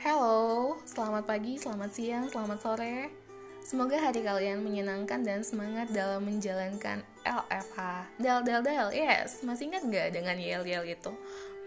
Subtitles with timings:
[0.00, 3.12] Hello, selamat pagi, selamat siang, selamat sore.
[3.60, 8.08] Semoga hari kalian menyenangkan dan semangat dalam menjalankan LFH.
[8.16, 9.44] Del, del, del, yes.
[9.44, 11.12] Masih ingat gak dengan yel-yel itu?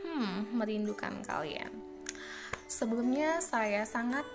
[0.01, 1.69] Hmm, merindukan kalian.
[2.65, 4.25] Sebelumnya saya sangat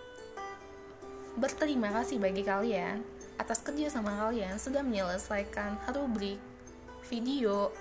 [1.34, 3.02] berterima kasih bagi kalian
[3.34, 6.38] atas kerja sama kalian sudah menyelesaikan rubrik,
[7.10, 7.74] video,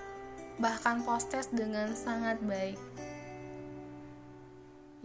[0.57, 2.81] bahkan post dengan sangat baik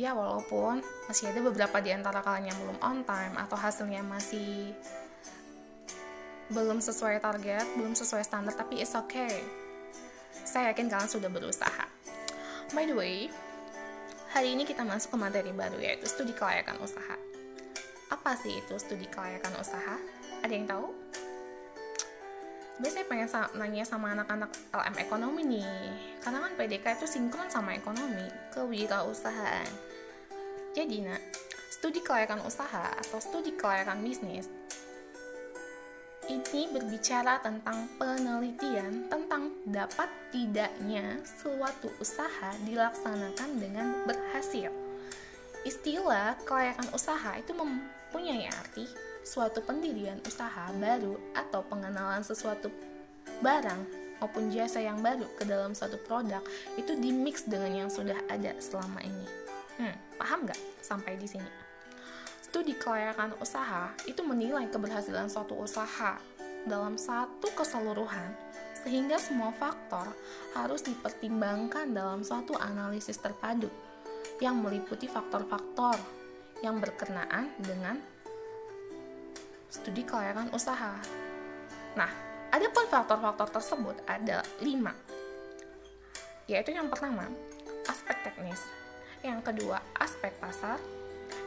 [0.03, 4.75] ya walaupun masih ada beberapa di antara kalian yang belum on time atau hasilnya masih
[6.51, 9.31] belum sesuai target, belum sesuai standar, tapi it's okay.
[10.43, 11.87] Saya yakin kalian sudah berusaha.
[12.75, 13.31] By the way,
[14.35, 17.17] hari ini kita masuk ke materi baru yaitu studi kelayakan usaha.
[18.11, 19.97] Apa sih itu studi kelayakan usaha?
[20.43, 20.91] Ada yang tahu?
[22.83, 28.27] Saya pengen nanya sama anak-anak LM ekonomi nih, karena kan PDK itu sinkron sama ekonomi,
[28.51, 29.92] kewirausahaan.
[30.73, 31.21] Jadi nak,
[31.69, 34.49] studi kelayakan usaha atau studi kelayakan bisnis
[36.31, 44.71] ini berbicara tentang penelitian tentang dapat tidaknya suatu usaha dilaksanakan dengan berhasil.
[45.67, 48.87] Istilah kelayakan usaha itu mempunyai arti
[49.27, 52.71] suatu pendirian usaha baru atau pengenalan sesuatu
[53.43, 53.83] barang
[54.23, 56.43] maupun jasa yang baru ke dalam suatu produk
[56.79, 59.42] itu dimix dengan yang sudah ada selama ini.
[59.81, 61.49] Hmm, paham nggak sampai di sini?
[62.45, 66.21] Studi kelayakan usaha itu menilai keberhasilan suatu usaha
[66.69, 68.37] dalam satu keseluruhan
[68.83, 70.11] sehingga semua faktor
[70.53, 73.71] harus dipertimbangkan dalam suatu analisis terpadu
[74.43, 75.97] yang meliputi faktor-faktor
[76.61, 77.99] yang berkenaan dengan
[79.71, 80.95] studi kelayakan usaha.
[81.97, 82.11] Nah,
[82.53, 84.93] ada pun faktor-faktor tersebut ada lima,
[86.45, 87.25] yaitu yang pertama
[87.89, 88.61] aspek teknis,
[89.23, 90.83] yang kedua aspek pasar,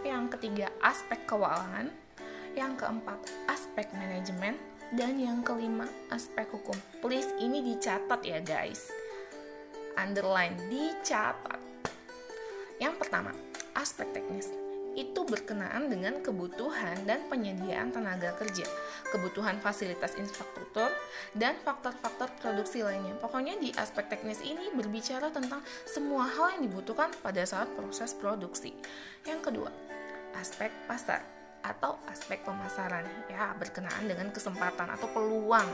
[0.08, 1.92] yang ketiga aspek keuangan,
[2.56, 3.20] yang keempat
[3.52, 4.56] aspek manajemen,
[4.96, 6.76] dan yang kelima aspek hukum.
[7.04, 8.90] Please ini dicatat ya guys,
[10.00, 11.60] underline dicatat.
[12.80, 13.32] Yang pertama
[13.76, 14.65] aspek teknis
[14.96, 18.64] itu berkenaan dengan kebutuhan dan penyediaan tenaga kerja,
[19.12, 20.88] kebutuhan fasilitas infrastruktur,
[21.36, 23.14] dan faktor-faktor produksi lainnya.
[23.20, 28.72] Pokoknya di aspek teknis ini berbicara tentang semua hal yang dibutuhkan pada saat proses produksi.
[29.28, 29.70] Yang kedua,
[30.40, 31.22] aspek pasar
[31.66, 35.66] atau aspek pemasaran ya berkenaan dengan kesempatan atau peluang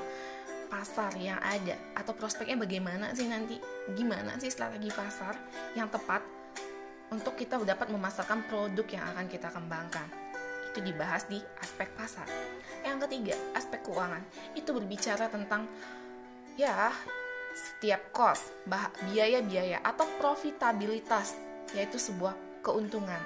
[0.72, 3.60] pasar yang ada atau prospeknya bagaimana sih nanti
[3.92, 5.36] gimana sih strategi pasar
[5.76, 6.24] yang tepat
[7.12, 10.08] untuk kita dapat memasarkan produk yang akan kita kembangkan.
[10.72, 12.26] Itu dibahas di aspek pasar.
[12.88, 14.24] Yang ketiga, aspek keuangan.
[14.56, 15.68] Itu berbicara tentang
[16.56, 16.90] ya
[17.52, 18.56] setiap cost,
[19.12, 21.36] biaya-biaya atau profitabilitas,
[21.76, 22.34] yaitu sebuah
[22.64, 23.20] keuntungan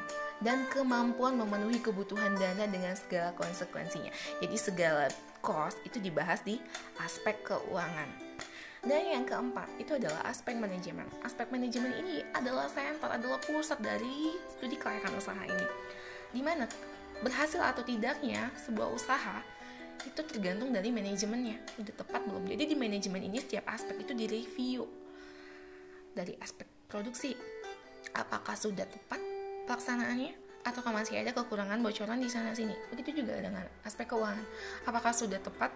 [0.44, 4.12] dan kemampuan memenuhi kebutuhan dana dengan segala konsekuensinya.
[4.42, 5.08] Jadi segala
[5.40, 6.60] cost itu dibahas di
[7.00, 8.35] aspek keuangan.
[8.86, 11.10] Dan yang keempat, itu adalah aspek manajemen.
[11.26, 15.68] Aspek manajemen ini adalah center, adalah pusat dari studi kelayakan usaha ini.
[16.30, 16.70] Di mana
[17.26, 19.42] berhasil atau tidaknya sebuah usaha
[20.06, 21.82] itu tergantung dari manajemennya.
[21.82, 22.46] Udah tepat belum?
[22.46, 24.86] Jadi di manajemen ini setiap aspek itu direview.
[26.14, 27.34] Dari aspek produksi,
[28.14, 29.18] apakah sudah tepat
[29.66, 30.62] pelaksanaannya?
[30.66, 32.74] Ataukah masih ada kekurangan bocoran di sana sini?
[32.94, 34.46] Begitu juga dengan aspek keuangan.
[34.86, 35.74] Apakah sudah tepat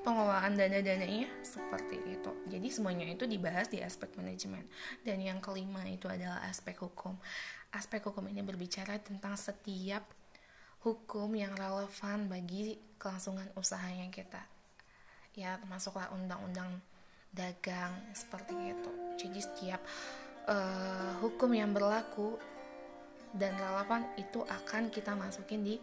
[0.00, 2.30] pengelolaan dana-dananya seperti itu.
[2.48, 4.64] Jadi semuanya itu dibahas di aspek manajemen.
[5.04, 7.16] Dan yang kelima itu adalah aspek hukum.
[7.70, 10.02] Aspek hukum ini berbicara tentang setiap
[10.80, 14.40] hukum yang relevan bagi kelangsungan usaha yang kita.
[15.36, 16.80] Ya, termasuklah undang-undang
[17.30, 18.90] dagang seperti itu.
[19.20, 19.80] Jadi setiap
[20.50, 22.40] uh, hukum yang berlaku
[23.36, 25.76] dan relevan itu akan kita masukin di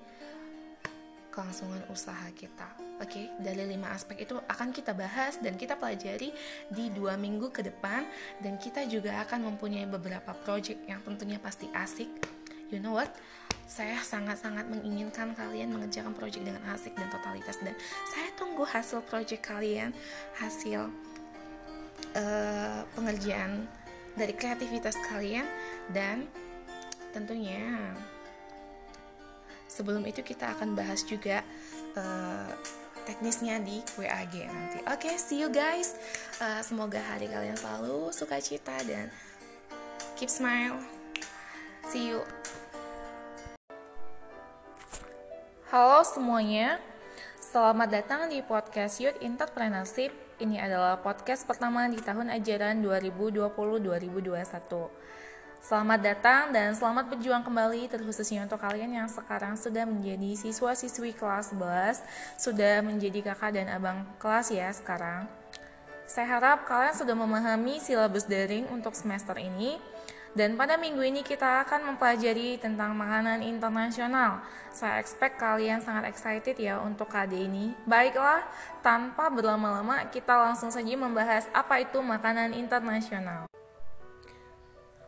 [1.31, 2.86] kelangsungan usaha kita.
[2.97, 3.25] Oke, okay?
[3.37, 6.33] dari lima aspek itu akan kita bahas dan kita pelajari
[6.73, 8.01] di dua minggu ke depan
[8.41, 12.09] dan kita juga akan mempunyai beberapa project yang tentunya pasti asik.
[12.73, 13.13] You know what?
[13.69, 17.77] Saya sangat-sangat menginginkan kalian mengerjakan project dengan asik dan totalitas dan
[18.09, 19.93] saya tunggu hasil project kalian,
[20.41, 20.89] hasil
[22.17, 23.69] uh, pengerjaan
[24.17, 25.45] dari kreativitas kalian
[25.93, 26.25] dan
[27.13, 27.93] tentunya
[29.67, 31.43] Sebelum itu kita akan bahas juga
[31.93, 32.51] uh,
[33.07, 34.83] teknisnya di WAG nanti.
[34.83, 35.95] Oke, okay, see you guys.
[36.43, 39.07] Uh, semoga hari kalian selalu sukacita dan
[40.19, 40.75] keep smile.
[41.87, 42.19] See you.
[45.71, 46.83] Halo semuanya.
[47.39, 50.11] Selamat datang di podcast Youth Entrepreneurship.
[50.43, 55.07] Ini adalah podcast pertama di tahun ajaran 2020-2021.
[55.67, 61.51] Selamat datang dan selamat berjuang kembali terkhususnya untuk kalian yang sekarang sudah menjadi siswa-siswi kelas
[61.51, 65.27] 11 Sudah menjadi kakak dan abang kelas ya sekarang
[66.07, 69.75] Saya harap kalian sudah memahami silabus daring untuk semester ini
[70.39, 74.45] dan pada minggu ini kita akan mempelajari tentang makanan internasional.
[74.69, 77.73] Saya expect kalian sangat excited ya untuk KD ini.
[77.89, 78.45] Baiklah,
[78.85, 83.49] tanpa berlama-lama kita langsung saja membahas apa itu makanan internasional.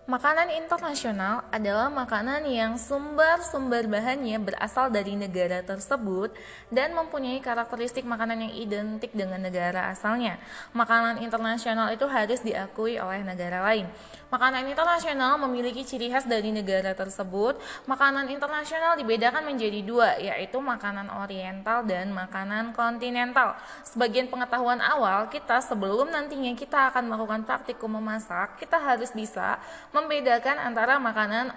[0.10, 6.34] Makanan internasional adalah makanan yang sumber-sumber bahannya berasal dari negara tersebut
[6.74, 10.42] dan mempunyai karakteristik makanan yang identik dengan negara asalnya.
[10.74, 13.86] Makanan internasional itu harus diakui oleh negara lain.
[14.34, 17.62] Makanan internasional memiliki ciri khas dari negara tersebut.
[17.86, 23.58] Makanan internasional dibedakan menjadi dua, yaitu makanan oriental dan makanan kontinental.
[23.86, 29.62] Sebagian pengetahuan awal kita sebelum nantinya kita akan melakukan praktikum memasak, kita harus bisa
[30.00, 31.52] membedakan antara makanan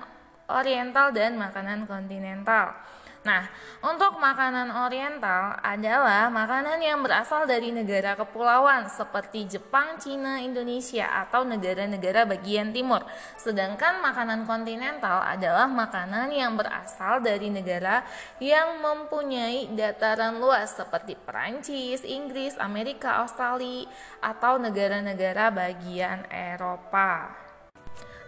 [0.50, 2.74] oriental dan makanan kontinental.
[3.22, 3.46] Nah,
[3.86, 11.46] untuk makanan oriental adalah makanan yang berasal dari negara kepulauan seperti Jepang, Cina, Indonesia atau
[11.46, 13.06] negara-negara bagian timur.
[13.38, 18.02] Sedangkan makanan kontinental adalah makanan yang berasal dari negara
[18.42, 23.86] yang mempunyai dataran luas seperti Perancis, Inggris, Amerika, Australia
[24.18, 27.42] atau negara-negara bagian Eropa.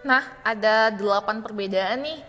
[0.05, 2.21] Nah, ada delapan perbedaan nih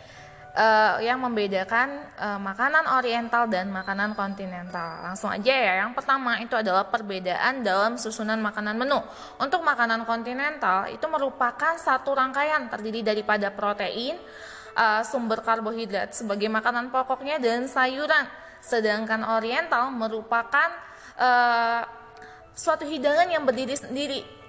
[0.57, 5.05] uh, yang membedakan uh, makanan oriental dan makanan kontinental.
[5.05, 5.85] Langsung aja ya.
[5.85, 8.97] Yang pertama itu adalah perbedaan dalam susunan makanan menu.
[9.37, 14.17] Untuk makanan kontinental itu merupakan satu rangkaian terdiri daripada protein,
[14.73, 18.25] uh, sumber karbohidrat sebagai makanan pokoknya dan sayuran.
[18.65, 20.73] Sedangkan oriental merupakan
[21.21, 21.85] uh,
[22.57, 24.46] suatu hidangan yang berdiri sendiri.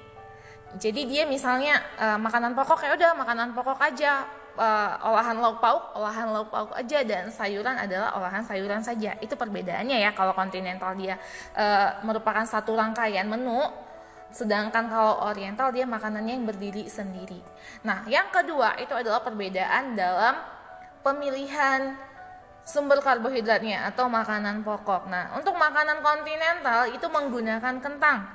[0.76, 4.28] Jadi dia misalnya uh, makanan pokok ya udah makanan pokok aja
[4.60, 9.16] uh, olahan lauk pauk, olahan lauk pauk aja dan sayuran adalah olahan sayuran saja.
[9.24, 11.16] Itu perbedaannya ya kalau kontinental dia
[11.56, 13.64] uh, merupakan satu rangkaian menu
[14.28, 17.40] sedangkan kalau oriental dia makanannya yang berdiri sendiri.
[17.88, 20.36] Nah, yang kedua itu adalah perbedaan dalam
[21.00, 21.96] pemilihan
[22.68, 25.08] sumber karbohidratnya atau makanan pokok.
[25.08, 28.28] Nah, untuk makanan kontinental itu menggunakan kentang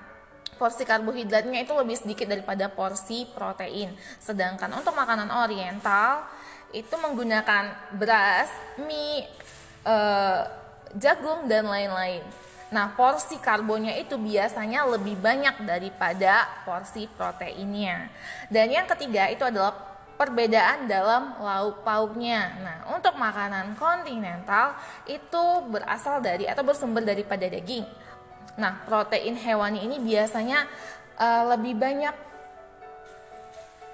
[0.57, 3.93] porsi karbohidratnya itu lebih sedikit daripada porsi protein.
[4.21, 6.27] Sedangkan untuk makanan oriental
[6.73, 8.49] itu menggunakan beras,
[8.81, 9.29] mie,
[9.85, 9.97] e,
[10.97, 12.25] jagung dan lain-lain.
[12.73, 18.09] Nah, porsi karbonnya itu biasanya lebih banyak daripada porsi proteinnya.
[18.49, 19.77] Dan yang ketiga itu adalah
[20.17, 22.49] perbedaan dalam lauk pauknya.
[22.65, 24.73] Nah, untuk makanan kontinental
[25.05, 27.85] itu berasal dari atau bersumber daripada daging.
[28.57, 30.69] Nah, protein hewani ini biasanya
[31.17, 32.15] uh, lebih banyak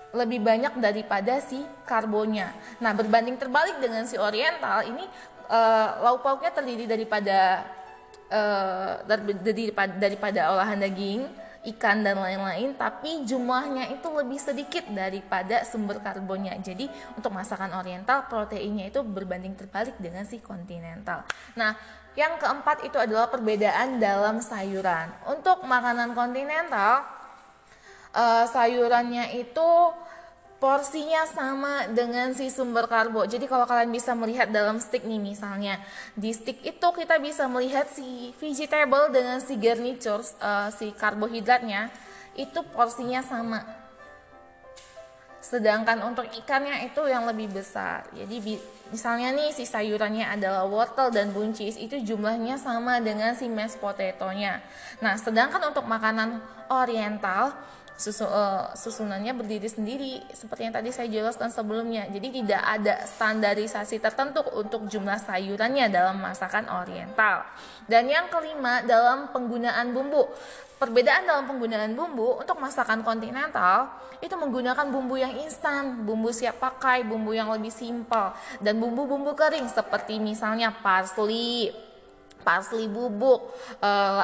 [0.08, 2.50] lebih banyak daripada si karbonnya.
[2.80, 5.04] Nah, berbanding terbalik dengan si oriental ini
[5.52, 7.68] uh, lauk pauknya terdiri daripada
[8.32, 11.28] uh, daripada, daripada olahan daging,
[11.76, 16.56] ikan dan lain-lain, tapi jumlahnya itu lebih sedikit daripada sumber karbonnya.
[16.56, 21.26] Jadi untuk masakan oriental proteinnya itu berbanding terbalik dengan si kontinental.
[21.58, 21.76] Nah,
[22.18, 25.06] yang keempat itu adalah perbedaan dalam sayuran.
[25.30, 27.06] Untuk makanan kontinental,
[28.10, 29.94] uh, sayurannya itu
[30.58, 33.22] porsinya sama dengan si sumber karbo.
[33.22, 35.78] Jadi kalau kalian bisa melihat dalam stick nih misalnya,
[36.18, 41.94] di stick itu kita bisa melihat si vegetable dengan si garniture, uh, si karbohidratnya
[42.34, 43.62] itu porsinya sama
[45.38, 48.04] Sedangkan untuk ikannya itu yang lebih besar.
[48.11, 48.59] Jadi
[48.90, 54.59] misalnya nih si sayurannya adalah wortel dan buncis itu jumlahnya sama dengan si mashed potato-nya.
[54.99, 57.54] Nah, sedangkan untuk makanan oriental
[57.99, 62.07] susu, uh, susunannya berdiri sendiri seperti yang tadi saya jelaskan sebelumnya.
[62.07, 67.43] Jadi tidak ada standarisasi tertentu untuk jumlah sayurannya dalam masakan oriental.
[67.90, 70.31] Dan yang kelima dalam penggunaan bumbu.
[70.78, 73.90] Perbedaan dalam penggunaan bumbu untuk masakan kontinental
[74.23, 78.31] itu menggunakan bumbu yang instan, bumbu siap pakai, bumbu yang lebih simpel,
[78.62, 81.75] dan bumbu-bumbu kering seperti misalnya parsley,
[82.47, 83.50] parsley bubuk,
[83.83, 84.23] uh,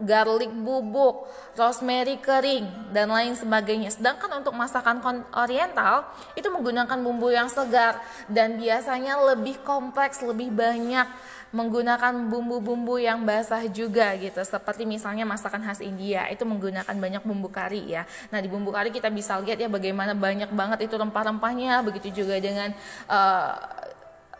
[0.00, 1.24] garlic bubuk,
[1.56, 3.88] rosemary kering, dan lain sebagainya.
[3.92, 5.00] Sedangkan untuk masakan
[5.32, 6.04] oriental
[6.36, 11.08] itu menggunakan bumbu yang segar dan biasanya lebih kompleks, lebih banyak
[11.54, 14.42] menggunakan bumbu-bumbu yang basah juga gitu.
[14.42, 18.02] Seperti misalnya masakan khas India itu menggunakan banyak bumbu kari ya.
[18.28, 21.80] Nah di bumbu kari kita bisa lihat ya bagaimana banyak banget itu rempah-rempahnya.
[21.86, 22.74] Begitu juga dengan
[23.08, 23.54] uh,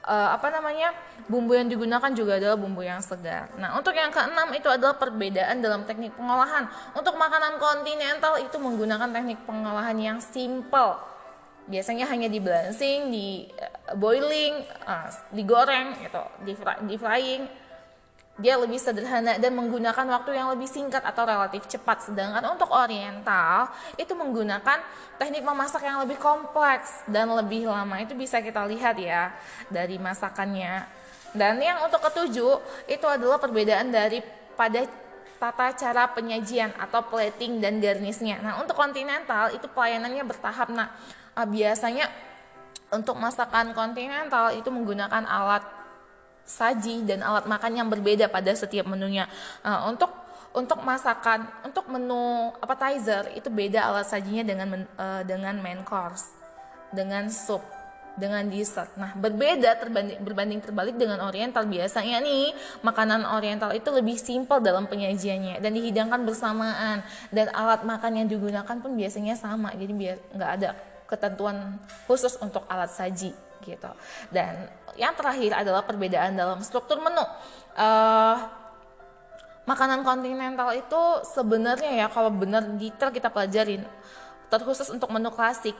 [0.07, 0.95] uh, apa namanya
[1.27, 3.51] bumbu yang digunakan juga adalah bumbu yang segar.
[3.59, 6.71] Nah untuk yang keenam itu adalah perbedaan dalam teknik pengolahan.
[6.95, 10.97] Untuk makanan kontinental itu menggunakan teknik pengolahan yang simple
[11.67, 16.23] biasanya hanya di balancing, di uh, boiling, uh, digoreng gitu,
[16.87, 17.66] di frying.
[18.37, 22.05] Dia lebih sederhana dan menggunakan waktu yang lebih singkat atau relatif cepat.
[22.05, 24.85] Sedangkan untuk oriental itu menggunakan
[25.17, 27.97] teknik memasak yang lebih kompleks dan lebih lama.
[28.05, 29.33] Itu bisa kita lihat ya
[29.73, 30.85] dari masakannya.
[31.33, 34.21] Dan yang untuk ketujuh itu adalah perbedaan dari
[34.53, 34.85] pada
[35.37, 38.41] tata cara penyajian atau plating dan garnisnya.
[38.41, 40.73] Nah, untuk kontinental itu pelayanannya bertahap.
[40.73, 40.93] Nah,
[41.37, 42.09] uh, biasanya
[42.89, 45.76] untuk masakan kontinental itu menggunakan alat
[46.47, 49.27] saji dan alat makan yang berbeda pada setiap menunya.
[49.67, 50.09] Uh, untuk
[50.57, 56.33] untuk masakan untuk menu appetizer itu beda alat sajinya dengan uh, dengan main course,
[56.89, 57.61] dengan sup,
[58.17, 58.89] dengan dessert.
[58.97, 64.89] Nah, berbeda terbanding berbanding terbalik dengan oriental biasanya nih makanan oriental itu lebih simpel dalam
[64.89, 69.77] penyajiannya dan dihidangkan bersamaan dan alat makan yang digunakan pun biasanya sama.
[69.77, 73.33] Jadi biar nggak ada ketentuan khusus untuk alat saji
[73.63, 73.91] gitu.
[74.31, 77.23] Dan yang terakhir adalah perbedaan dalam struktur menu.
[77.75, 78.37] Uh,
[79.67, 81.03] makanan kontinental itu
[81.35, 83.83] sebenarnya ya kalau benar detail kita pelajarin
[84.47, 85.75] terkhusus untuk menu klasik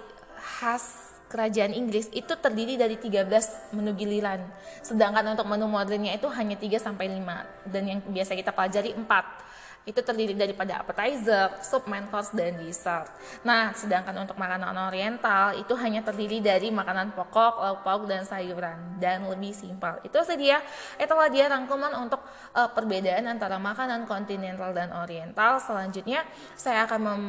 [0.59, 4.47] khas kerajaan Inggris itu terdiri dari 13 menu giliran.
[4.83, 9.46] Sedangkan untuk menu modernnya itu hanya 3 sampai 5 dan yang biasa kita pelajari 4
[9.87, 13.07] itu terdiri daripada appetizer, sup, main course, dan dessert.
[13.47, 18.99] Nah, sedangkan untuk makanan oriental itu hanya terdiri dari makanan pokok, lauk pauk, dan sayuran
[18.99, 20.03] dan lebih simpel.
[20.03, 20.59] Itu saja.
[20.99, 22.19] Itulah dia rangkuman untuk
[22.59, 25.63] uh, perbedaan antara makanan kontinental dan oriental.
[25.63, 26.27] Selanjutnya
[26.59, 27.25] saya akan mem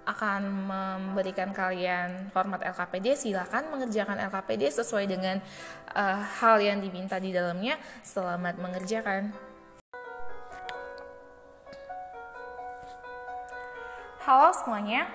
[0.00, 5.38] akan memberikan kalian format LKPD silakan mengerjakan LKPD sesuai dengan
[5.92, 9.49] uh, hal yang diminta di dalamnya selamat mengerjakan
[14.20, 15.08] Halo semuanya,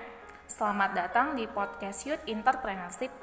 [0.50, 3.14] selamat datang di podcast Youth Entrepreneurship.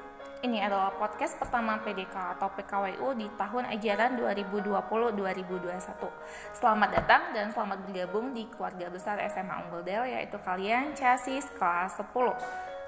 [0.46, 6.06] Ini adalah podcast pertama PDK atau PKWU di tahun ajaran 2020-2021.
[6.54, 11.98] Selamat datang dan selamat bergabung di keluarga besar SMA Unggul Del yaitu kalian CASIS kelas
[11.98, 12.14] 10.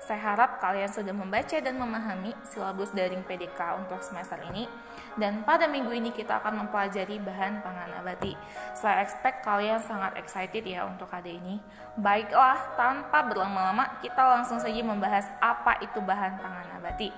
[0.07, 4.71] Saya harap kalian sudah membaca dan memahami silabus daring PDK untuk semester ini.
[5.15, 8.35] Dan pada minggu ini kita akan mempelajari bahan pangan abadi.
[8.75, 11.63] Saya expect kalian sangat excited ya untuk hari ini.
[11.95, 17.15] Baiklah, tanpa berlama-lama kita langsung saja membahas apa itu bahan pangan abadi.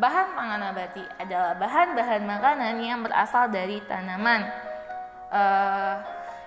[0.00, 4.48] Bahan pangan abadi adalah bahan-bahan makanan yang berasal dari tanaman,
[5.28, 6.00] uh,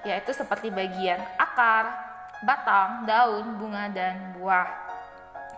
[0.06, 1.90] yaitu seperti bagian akar,
[2.42, 4.83] batang, daun, bunga, dan buah.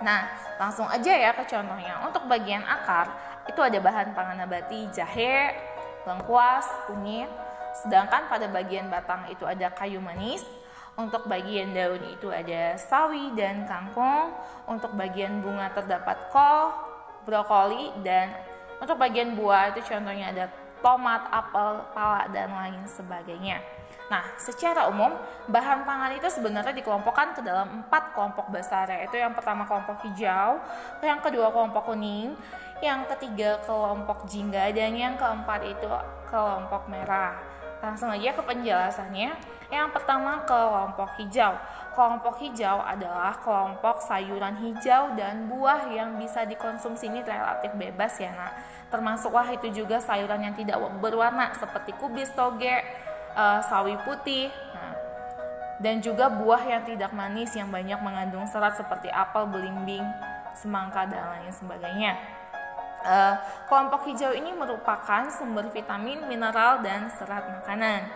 [0.03, 0.27] Nah,
[0.59, 2.03] langsung aja ya ke contohnya.
[2.03, 3.07] Untuk bagian akar,
[3.47, 5.55] itu ada bahan pangan nabati jahe,
[6.03, 7.31] lengkuas, kunyit.
[7.75, 10.43] Sedangkan pada bagian batang itu ada kayu manis.
[10.95, 14.31] Untuk bagian daun itu ada sawi dan kangkung.
[14.67, 16.71] Untuk bagian bunga terdapat kol,
[17.27, 18.31] brokoli, dan
[18.79, 20.45] untuk bagian buah itu contohnya ada
[20.85, 23.57] tomat, apel, pala, dan lain sebagainya.
[24.05, 25.17] Nah, secara umum
[25.49, 30.61] bahan pangan itu sebenarnya dikelompokkan ke dalam empat kelompok besar yaitu yang pertama kelompok hijau,
[31.01, 32.37] yang kedua kelompok kuning,
[32.85, 35.89] yang ketiga kelompok jingga dan yang keempat itu
[36.29, 37.33] kelompok merah.
[37.81, 39.54] Langsung aja ke penjelasannya.
[39.73, 41.57] Yang pertama kelompok hijau.
[41.95, 48.35] Kelompok hijau adalah kelompok sayuran hijau dan buah yang bisa dikonsumsi ini relatif bebas ya
[48.35, 48.53] nak.
[48.91, 52.83] Termasuklah itu juga sayuran yang tidak berwarna seperti kubis toge,
[53.33, 54.93] uh, sawi putih, nah,
[55.79, 60.03] dan juga buah yang tidak manis yang banyak mengandung serat seperti apel, belimbing,
[60.55, 62.13] semangka dan lain sebagainya.
[63.05, 63.37] Uh,
[63.69, 68.09] kelompok hijau ini merupakan sumber vitamin, mineral, dan serat makanan.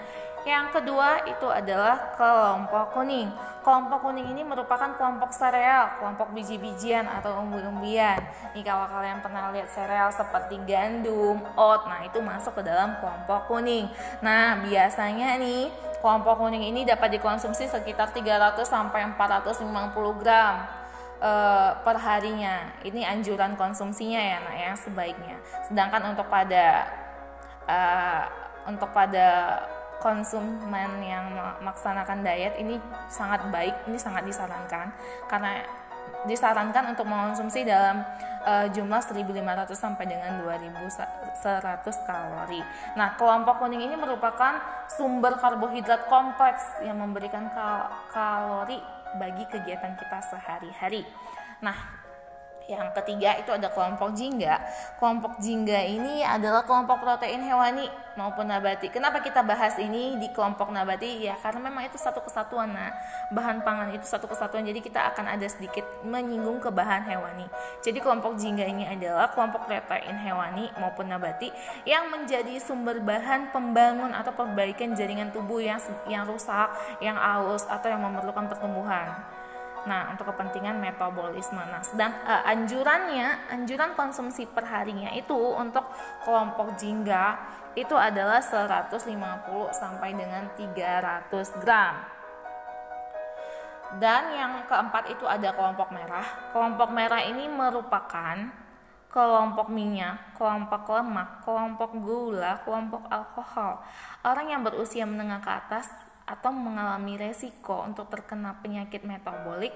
[0.47, 3.27] Yang kedua itu adalah kelompok kuning.
[3.59, 8.23] Kelompok kuning ini merupakan kelompok sereal, kelompok biji-bijian atau umbi-umbian.
[8.55, 13.51] Nih kalau kalian pernah lihat sereal seperti gandum, oat, nah itu masuk ke dalam kelompok
[13.51, 13.91] kuning.
[14.23, 15.67] Nah, biasanya nih
[15.99, 20.79] kelompok kuning ini dapat dikonsumsi sekitar 300 sampai 450 gram
[21.19, 22.79] uh, per harinya.
[22.83, 25.37] Ini anjuran konsumsinya ya, nah yang sebaiknya.
[25.67, 26.87] Sedangkan untuk pada
[27.67, 28.23] uh,
[28.67, 29.59] untuk pada
[29.99, 32.79] konsumen yang melaksanakan diet ini
[33.11, 34.91] sangat baik, ini sangat disarankan
[35.27, 35.63] karena
[36.27, 38.03] disarankan untuk mengonsumsi dalam
[38.43, 40.99] uh, jumlah 1500 sampai dengan 2100
[42.03, 42.59] kalori.
[42.99, 44.59] Nah, kelompok kuning ini merupakan
[44.91, 48.79] sumber karbohidrat kompleks yang memberikan kal kalori
[49.15, 51.07] bagi kegiatan kita sehari-hari.
[51.63, 51.75] Nah,
[52.69, 54.61] yang ketiga itu ada kelompok jingga.
[55.01, 58.93] Kelompok jingga ini adalah kelompok protein hewani maupun nabati.
[58.93, 61.25] Kenapa kita bahas ini di kelompok nabati?
[61.25, 62.69] Ya karena memang itu satu kesatuan.
[62.69, 62.93] Nah,
[63.33, 64.69] bahan pangan itu satu kesatuan.
[64.69, 67.49] Jadi kita akan ada sedikit menyinggung ke bahan hewani.
[67.81, 71.49] Jadi kelompok jingga ini adalah kelompok protein hewani maupun nabati
[71.89, 76.69] yang menjadi sumber bahan pembangun atau perbaikan jaringan tubuh yang yang rusak,
[77.01, 79.38] yang aus atau yang memerlukan pertumbuhan.
[79.87, 81.59] Nah, untuk kepentingan metabolisme.
[81.59, 85.87] Nah, sedang uh, anjurannya, anjuran konsumsi perharinya itu untuk
[86.27, 87.39] kelompok jingga
[87.77, 88.99] itu adalah 150
[89.71, 91.95] sampai dengan 300 gram.
[93.97, 96.51] Dan yang keempat itu ada kelompok merah.
[96.53, 98.37] Kelompok merah ini merupakan
[99.09, 103.81] kelompok minyak, kelompok lemak, kelompok gula, kelompok alkohol.
[104.21, 105.89] Orang yang berusia menengah ke atas
[106.29, 109.73] atau mengalami resiko untuk terkena penyakit metabolik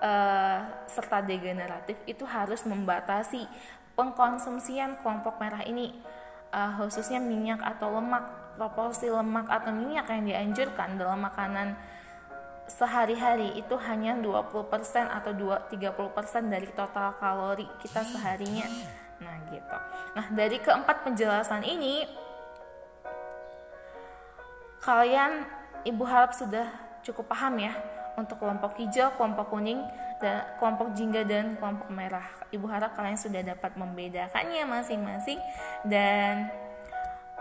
[0.00, 3.44] uh, serta degeneratif itu harus membatasi
[3.92, 5.92] pengkonsumsian kelompok merah ini
[6.56, 11.76] uh, khususnya minyak atau lemak proporsi lemak atau minyak yang dianjurkan dalam makanan
[12.64, 14.72] sehari-hari itu hanya 20%
[15.04, 15.68] atau 30%
[16.48, 18.64] dari total kalori kita seharinya.
[19.20, 19.76] Nah, gitu.
[20.16, 22.08] Nah, dari keempat penjelasan ini
[24.80, 25.44] kalian
[25.84, 26.64] Ibu harap sudah
[27.04, 27.76] cukup paham ya
[28.14, 29.82] untuk kelompok hijau, kelompok kuning,
[30.22, 32.24] dan kelompok jingga dan kelompok merah.
[32.54, 35.38] Ibu harap kalian sudah dapat membedakannya masing-masing
[35.84, 36.48] dan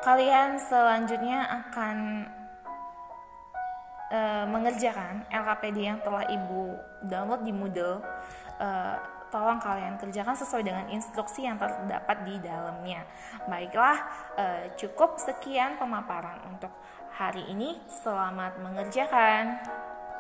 [0.04, 2.28] kalian selanjutnya akan
[4.12, 6.62] uh, mengerjakan LKPD yang telah Ibu
[7.08, 8.02] download di Moodle.
[8.58, 8.98] Uh,
[9.34, 13.02] tolong kalian kerjakan sesuai dengan instruksi yang terdapat di dalamnya.
[13.50, 13.98] Baiklah,
[14.38, 16.70] uh, cukup sekian pemaparan untuk
[17.14, 17.78] hari ini.
[17.86, 19.62] Selamat mengerjakan.